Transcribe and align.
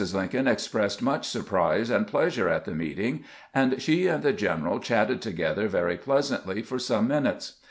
Lincoln 0.15 0.47
expressed 0.47 1.03
much 1.03 1.27
surprise 1.27 1.91
and 1.91 2.07
pleasure 2.07 2.49
at 2.49 2.65
the 2.65 2.73
meeting, 2.73 3.23
and 3.53 3.79
she 3.79 4.07
and 4.07 4.23
the 4.23 4.33
general 4.33 4.79
chatted 4.79 5.21
together 5.21 5.67
very 5.67 5.95
pleasantly 5.95 6.63
for 6.63 6.79
some 6.79 7.07
minutes. 7.07 7.59